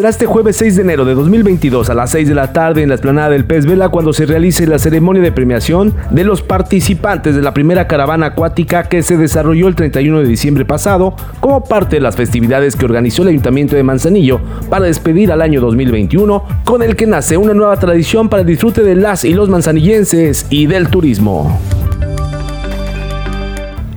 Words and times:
Será 0.00 0.08
este 0.08 0.24
jueves 0.24 0.56
6 0.56 0.76
de 0.76 0.82
enero 0.82 1.04
de 1.04 1.14
2022 1.14 1.90
a 1.90 1.94
las 1.94 2.12
6 2.12 2.26
de 2.26 2.34
la 2.34 2.54
tarde 2.54 2.82
en 2.82 2.88
la 2.88 2.94
explanada 2.94 3.28
del 3.28 3.44
Pez 3.44 3.66
Vela 3.66 3.90
cuando 3.90 4.14
se 4.14 4.24
realice 4.24 4.66
la 4.66 4.78
ceremonia 4.78 5.20
de 5.20 5.30
premiación 5.30 5.94
de 6.10 6.24
los 6.24 6.40
participantes 6.40 7.36
de 7.36 7.42
la 7.42 7.52
primera 7.52 7.86
caravana 7.86 8.28
acuática 8.28 8.84
que 8.84 9.02
se 9.02 9.18
desarrolló 9.18 9.68
el 9.68 9.74
31 9.74 10.20
de 10.20 10.26
diciembre 10.26 10.64
pasado 10.64 11.14
como 11.40 11.64
parte 11.64 11.96
de 11.96 12.00
las 12.00 12.16
festividades 12.16 12.76
que 12.76 12.86
organizó 12.86 13.20
el 13.20 13.28
Ayuntamiento 13.28 13.76
de 13.76 13.82
Manzanillo 13.82 14.40
para 14.70 14.86
despedir 14.86 15.32
al 15.32 15.42
año 15.42 15.60
2021 15.60 16.44
con 16.64 16.82
el 16.82 16.96
que 16.96 17.06
nace 17.06 17.36
una 17.36 17.52
nueva 17.52 17.76
tradición 17.76 18.30
para 18.30 18.40
el 18.40 18.46
disfrute 18.46 18.82
de 18.82 18.94
las 18.94 19.24
y 19.24 19.34
los 19.34 19.50
manzanillenses 19.50 20.46
y 20.48 20.64
del 20.64 20.88
turismo. 20.88 21.60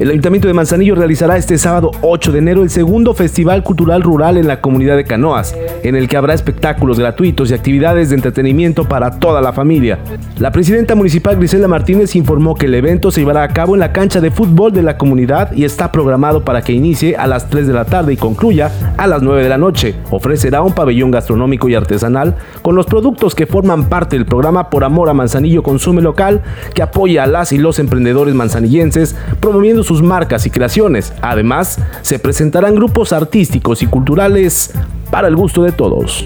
El 0.03 0.09
Ayuntamiento 0.09 0.49
de 0.49 0.53
Manzanillo 0.53 0.95
realizará 0.95 1.37
este 1.37 1.57
sábado 1.57 1.91
8 2.01 2.33
de 2.33 2.39
enero 2.39 2.61
el 2.61 2.69
segundo 2.69 3.13
Festival 3.13 3.63
Cultural 3.63 4.03
Rural 4.03 4.35
en 4.35 4.49
la 4.49 4.59
comunidad 4.59 4.97
de 4.97 5.05
Canoas, 5.05 5.55
en 5.81 5.95
el 5.95 6.09
que 6.09 6.17
habrá 6.17 6.33
espectáculos 6.33 6.99
gratuitos 6.99 7.49
y 7.49 7.53
actividades 7.53 8.09
de 8.09 8.15
entretenimiento 8.15 8.83
para 8.83 9.17
toda 9.17 9.39
la 9.39 9.53
familia. 9.53 9.99
La 10.39 10.51
presidenta 10.51 10.93
municipal 10.95 11.37
Grisela 11.37 11.69
Martínez 11.69 12.17
informó 12.17 12.53
que 12.55 12.65
el 12.65 12.75
evento 12.75 13.11
se 13.11 13.21
llevará 13.21 13.43
a 13.43 13.47
cabo 13.53 13.75
en 13.75 13.79
la 13.79 13.93
cancha 13.93 14.19
de 14.19 14.29
fútbol 14.29 14.73
de 14.73 14.81
la 14.81 14.97
comunidad 14.97 15.53
y 15.53 15.63
está 15.63 15.89
programado 15.89 16.43
para 16.43 16.63
que 16.63 16.73
inicie 16.73 17.15
a 17.15 17.25
las 17.25 17.49
3 17.49 17.65
de 17.65 17.73
la 17.73 17.85
tarde 17.85 18.11
y 18.11 18.17
concluya 18.17 18.73
a 18.97 19.07
las 19.07 19.21
9 19.21 19.41
de 19.41 19.47
la 19.47 19.57
noche. 19.57 19.95
Ofrecerá 20.11 20.63
un 20.63 20.73
pabellón 20.73 21.11
gastronómico 21.11 21.69
y 21.69 21.75
artesanal 21.75 22.35
con 22.61 22.75
los 22.75 22.87
productos 22.87 23.35
que 23.35 23.47
forman 23.47 23.87
parte 23.87 24.17
del 24.17 24.25
programa 24.25 24.69
Por 24.69 24.83
Amor 24.83 25.07
a 25.07 25.13
Manzanillo 25.13 25.63
Consume 25.63 26.01
Local, 26.01 26.41
que 26.73 26.81
apoya 26.81 27.23
a 27.23 27.27
las 27.27 27.53
y 27.53 27.57
los 27.57 27.79
emprendedores 27.79 28.35
manzanillenses, 28.35 29.15
promoviendo 29.39 29.81
marcas 30.01 30.45
y 30.45 30.49
creaciones. 30.49 31.13
Además, 31.21 31.79
se 32.01 32.19
presentarán 32.19 32.75
grupos 32.75 33.13
artísticos 33.13 33.83
y 33.83 33.87
culturales 33.87 34.71
para 35.11 35.27
el 35.27 35.35
gusto 35.35 35.63
de 35.63 35.71
todos. 35.71 36.25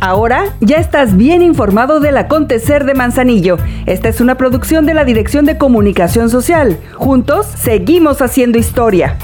Ahora 0.00 0.54
ya 0.60 0.76
estás 0.76 1.16
bien 1.16 1.40
informado 1.40 1.98
del 1.98 2.18
acontecer 2.18 2.84
de 2.84 2.92
Manzanillo. 2.92 3.56
Esta 3.86 4.10
es 4.10 4.20
una 4.20 4.36
producción 4.36 4.84
de 4.84 4.92
la 4.92 5.06
Dirección 5.06 5.46
de 5.46 5.56
Comunicación 5.56 6.28
Social. 6.28 6.78
Juntos 6.94 7.46
seguimos 7.46 8.20
haciendo 8.20 8.58
historia. 8.58 9.16